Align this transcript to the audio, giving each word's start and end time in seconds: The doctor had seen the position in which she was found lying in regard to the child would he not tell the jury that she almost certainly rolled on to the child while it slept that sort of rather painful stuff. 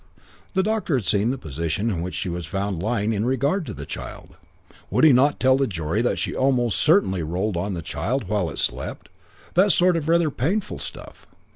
The 0.55 0.63
doctor 0.63 0.95
had 0.97 1.05
seen 1.05 1.29
the 1.29 1.37
position 1.37 1.91
in 1.91 2.01
which 2.01 2.15
she 2.15 2.27
was 2.27 2.47
found 2.47 2.81
lying 2.81 3.13
in 3.13 3.23
regard 3.23 3.67
to 3.67 3.73
the 3.75 3.85
child 3.85 4.35
would 4.89 5.03
he 5.03 5.13
not 5.13 5.39
tell 5.39 5.55
the 5.55 5.67
jury 5.67 6.01
that 6.01 6.17
she 6.17 6.35
almost 6.35 6.79
certainly 6.79 7.21
rolled 7.21 7.55
on 7.55 7.73
to 7.73 7.75
the 7.75 7.81
child 7.83 8.23
while 8.27 8.49
it 8.49 8.57
slept 8.57 9.09
that 9.53 9.71
sort 9.71 9.95
of 9.95 10.09
rather 10.09 10.31
painful 10.31 10.79
stuff. 10.79 11.27